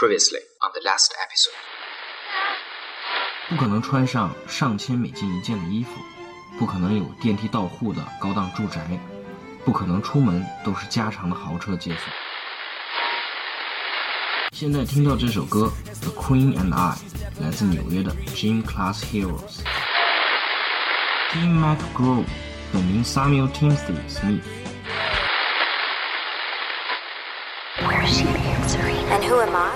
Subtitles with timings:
[0.00, 1.54] Previously on the last episode，
[3.48, 5.90] 不可能穿上上千美金一件的衣服，
[6.58, 8.80] 不可能有电梯到户的高档住宅，
[9.64, 12.12] 不可能出门都是加长的豪车接送。
[14.50, 16.96] 现在听到这首歌《The Queen and I》，
[17.40, 19.60] 来自纽约的 Gym Class Heroes。
[21.30, 22.24] Tim McGraw，
[22.72, 24.42] 本名 Samuel Timothy Smith。
[29.10, 29.70] And who am I?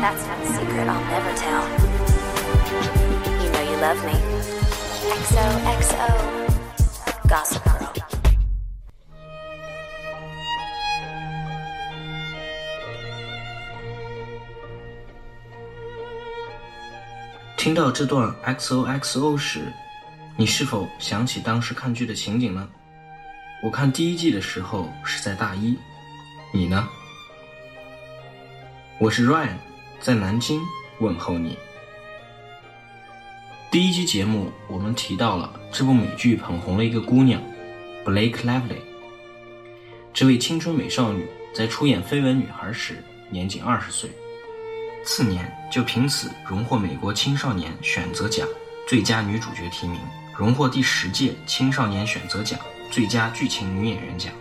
[0.00, 1.62] That's not a secret I'll never tell.
[3.42, 4.16] You know you love me.
[5.10, 6.08] XOXO.
[7.28, 7.74] Gossip Girl.
[17.56, 19.72] 听到这段 XOXO 时，
[20.36, 22.68] 你是否想起当时看剧的情景呢？
[23.62, 25.78] 我看第一季的时候是在大一，
[26.52, 26.86] 你呢？
[29.00, 29.56] 我是 Ryan，
[30.00, 30.62] 在南京
[31.00, 31.58] 问候你。
[33.68, 37.42] 第一期节目我们提到了这部美剧捧红了一个姑娘
[38.04, 38.78] ，Blake Lively。
[40.12, 44.08] 这位青春美少女在出演《绯闻女孩》时年仅二十岁。
[45.04, 48.46] 次年就凭此荣获美国青少年选择奖
[48.86, 50.00] 最佳女主角提名，
[50.38, 52.60] 荣获第十届青少年选择奖
[52.92, 54.32] 最佳剧情女演员奖。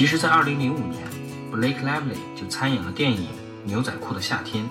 [0.00, 1.06] 其实，在2005年
[1.52, 3.18] ，Blake Lively 就参演了电影
[3.64, 4.64] 《牛仔裤的夏天》。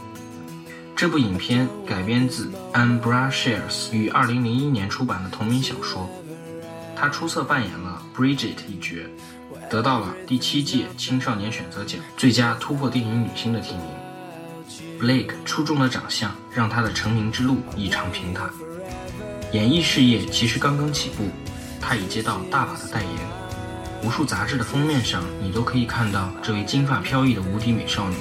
[0.96, 6.10] 这部影片改编自 a n b r a s h a r s 于2001年出版的同名小说。
[6.96, 9.06] 她出色扮演了 Bridget 一角，
[9.70, 13.86] 得到了第七届青少年选择奖最佳突破电影女星的提名。
[15.00, 18.50] Blake 出众的长相让她的成名之路异常平坦。
[19.52, 21.26] 演艺事业其实刚刚起步，
[21.80, 23.39] 她已接到大把的代言。
[24.02, 28.16] 无数杂志的封面上，你都可以看到这位金发飘逸的无敌美少女。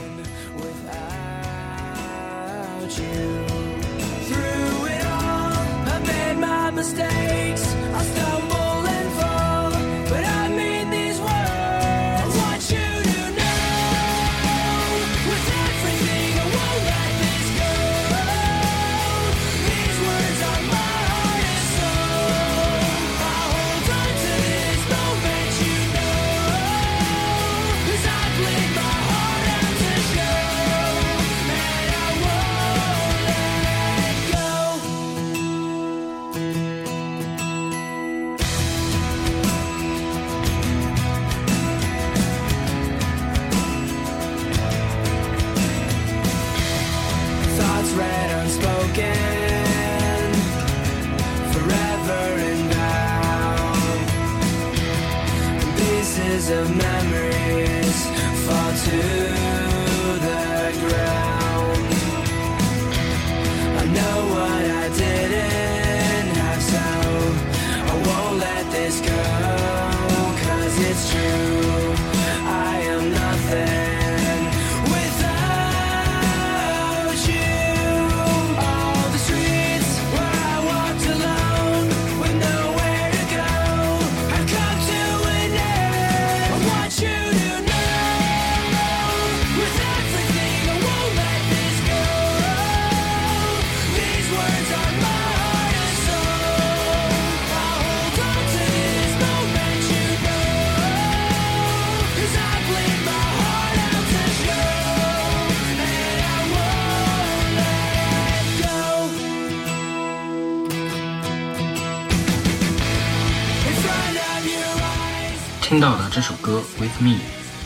[115.69, 117.17] 听到的这首歌《With Me》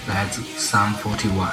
[0.09, 1.47] 来自 Sum 41。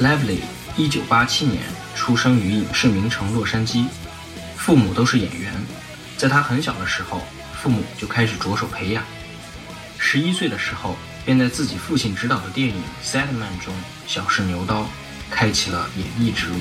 [0.00, 0.38] Lively
[0.74, 1.62] 一九八七年
[1.94, 3.84] 出生于影视名城洛杉矶，
[4.56, 5.52] 父母都是演员。
[6.16, 7.20] 在他很小的时候，
[7.52, 9.04] 父母就开始着手培养。
[9.98, 10.96] 十一岁的时候，
[11.26, 13.74] 便在自己父亲执导的电影《Sad Man》中
[14.06, 14.86] 小试牛刀，
[15.30, 16.56] 开启了演艺之路。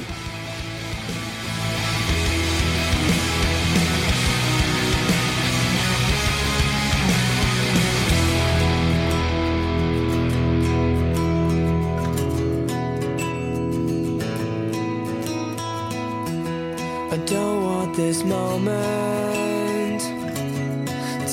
[18.19, 20.01] this moment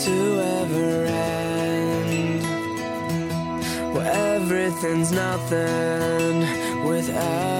[0.04, 0.16] to
[0.62, 2.42] ever end.
[3.94, 6.40] Where everything's nothing
[6.86, 7.55] without.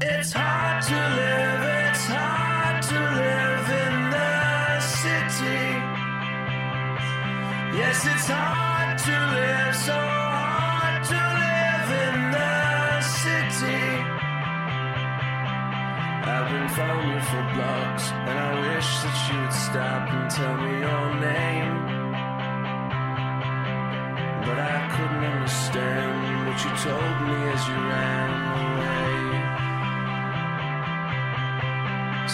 [0.00, 5.64] It's hard to live, it's hard to live in the city.
[7.78, 13.84] Yes, it's hard to live, so hard to live in the city.
[16.30, 20.56] I've been following you for blocks, and I wish that you would stop and tell
[20.56, 21.97] me your name.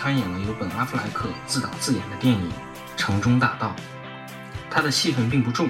[0.00, 2.40] 参演了由本·阿弗莱克自导自演的电影
[2.96, 3.76] 《城中大道》，
[4.70, 5.68] 他的戏份并不重，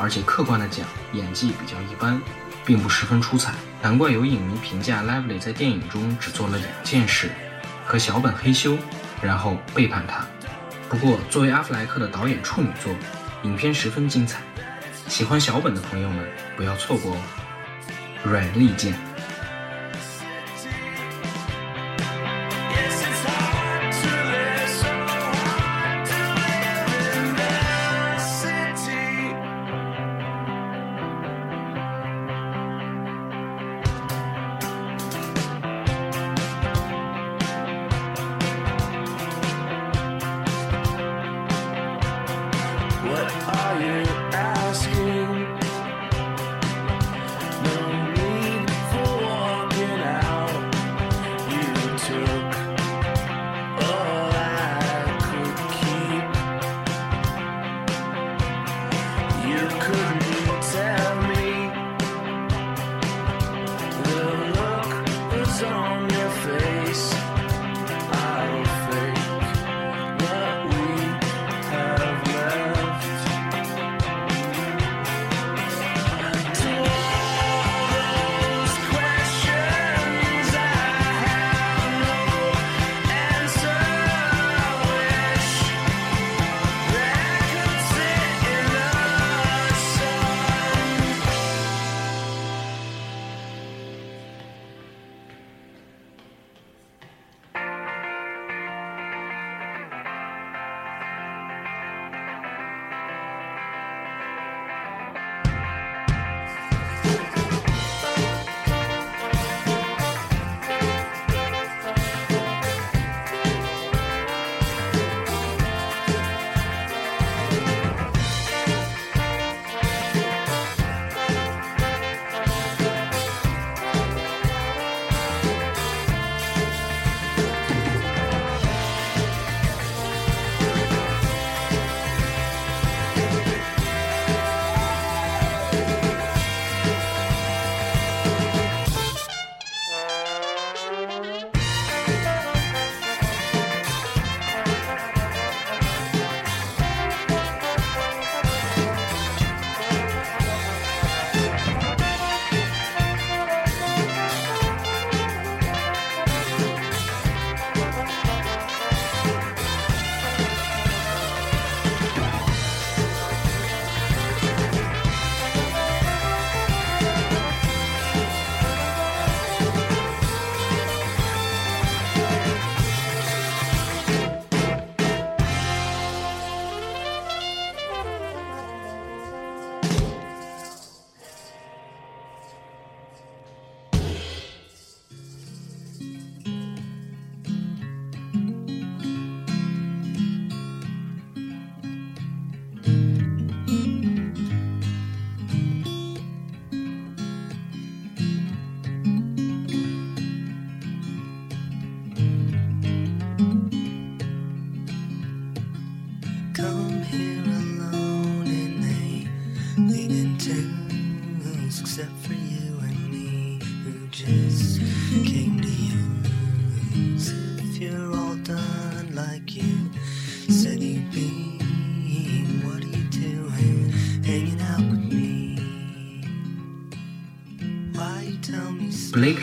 [0.00, 2.20] 而且客观的讲，演技比较一般，
[2.66, 3.54] 并不十分出彩。
[3.80, 7.30] 难怪有影迷评价 Lively 在电影中只做了两件事：
[7.86, 8.76] 和小本黑修，
[9.20, 10.26] 然后背叛他。
[10.88, 12.92] 不过，作为阿弗莱克的导演处女作，
[13.44, 14.40] 影片十分精彩，
[15.06, 17.16] 喜欢小本的朋友们不要错过哦。
[18.24, 18.92] 阮利剑。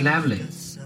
[0.03, 0.39] Lively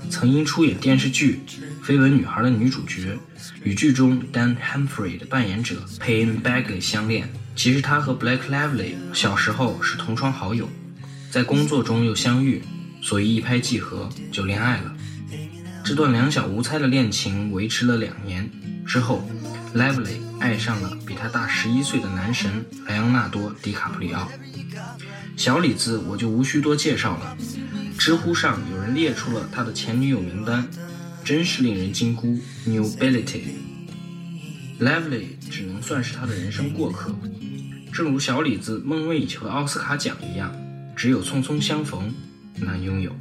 [0.10, 1.42] 曾因出演电视剧
[1.86, 3.18] 《绯闻女孩》的女主角，
[3.64, 7.30] 与剧中 Dan Humphrey 的扮演者 Payne Bagley 相恋。
[7.56, 10.68] 其实他和 Blake Lively 小时候是同窗好友，
[11.30, 12.64] 在工作中又相遇，
[13.02, 14.96] 所以一拍即合就恋爱了。
[15.84, 18.50] 这段两小无猜的恋情维持了两年
[18.86, 19.28] 之后
[19.76, 24.30] ，Lively 爱上了比他大十一岁的男神莱昂纳多·迪卡普里奥。
[25.36, 27.38] 小李子我就无需多介绍了，
[28.04, 30.68] 知乎上有人列出了他的前女友名单，
[31.24, 32.38] 真是令人惊呼。
[32.68, 33.44] Newbility。
[34.78, 37.16] Lively 只能算是他的人生过客，
[37.94, 40.54] 正如小李子梦寐以求的奥斯卡奖一样，
[40.98, 42.14] 只有匆匆相逢，
[42.56, 43.16] 难拥有。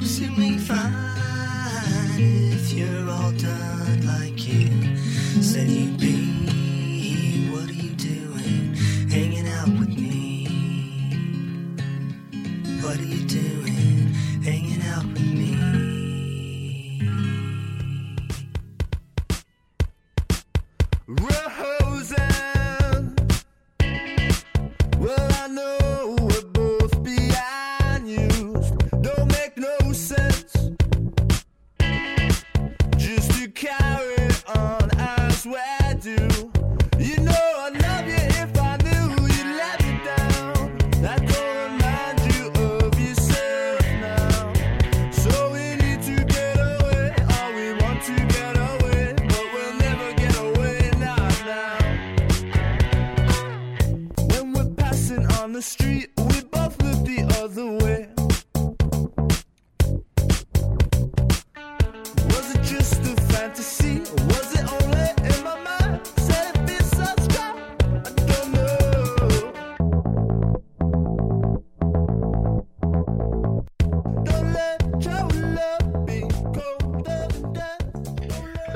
[0.00, 0.94] Me fine
[2.16, 4.79] if you're all done like you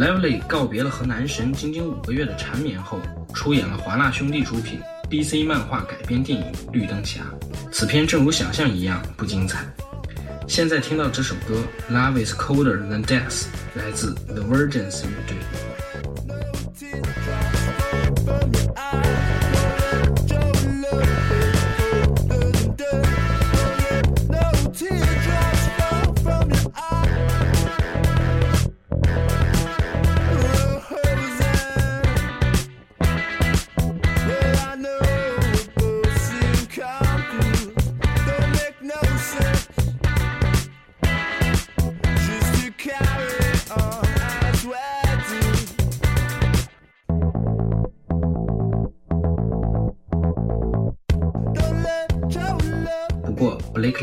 [0.05, 3.01] Lively 告别了和男神仅仅五个月的缠绵后，
[3.33, 7.23] 出演了华纳兄弟出品 DC 漫画改编电影《绿灯侠》。
[7.73, 9.65] 此片正如想象一样不精彩。
[10.47, 13.31] 现在听到这首歌《Love Is Colder Than Death》，
[13.77, 15.74] 来自 The Virgins 乐队。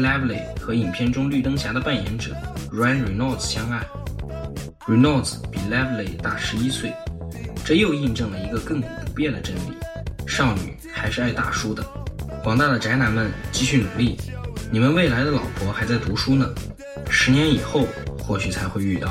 [0.01, 2.35] Lovely 和影片中绿灯侠的扮演者
[2.71, 3.85] Ryan Reynolds 相爱
[4.87, 6.91] ，Reynolds 比 Lovely 大十一岁，
[7.63, 9.77] 这又印证了一个亘古不变的真理：
[10.25, 11.85] 少女还是爱大叔的。
[12.43, 14.17] 广大的宅男们继续努力，
[14.71, 16.49] 你们未来的老婆还在读书呢，
[17.09, 17.85] 十年以后
[18.17, 19.07] 或许才会遇到。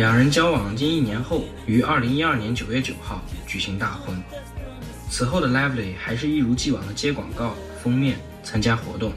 [0.00, 4.16] 两人交往近一年后，于二零一二年九月九号举行大婚。
[5.10, 9.12] 此后的 Lively 还是一如既往的接广告、封面、参加活动。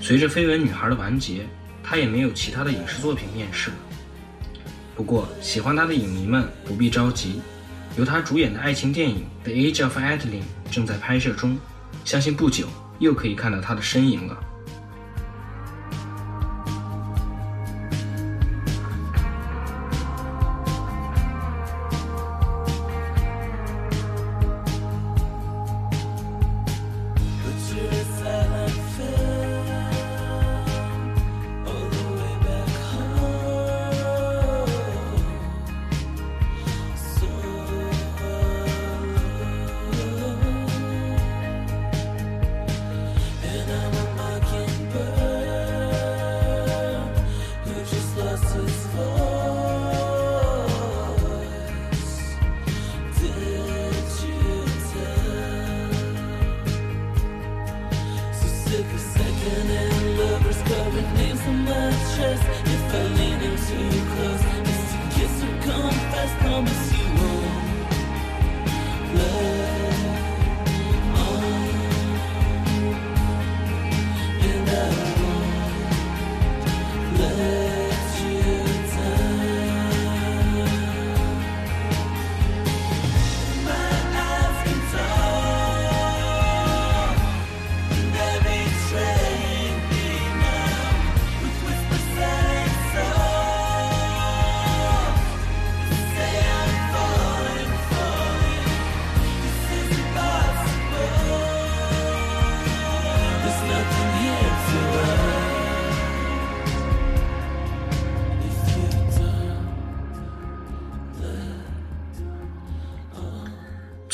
[0.00, 1.46] 随着《绯闻女孩》的完结，
[1.82, 3.70] 她也没有其他的影视作品面世。
[4.96, 7.42] 不过，喜欢她的影迷们不必着急，
[7.98, 10.40] 由她主演的爱情电影《The Age of Adeline》
[10.74, 11.58] 正在拍摄中，
[12.06, 12.66] 相信不久
[13.00, 14.34] 又可以看到她的身影了。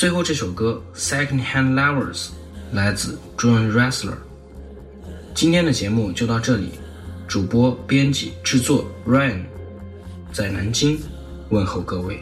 [0.01, 2.15] 最后这首歌《Second Hand Lovers》
[2.71, 4.17] 来自 John Ressler。
[5.35, 6.71] 今天的节目就到这里，
[7.27, 9.43] 主播、编辑、制作 Ryan
[10.33, 10.99] 在南京
[11.49, 12.19] 问候各位。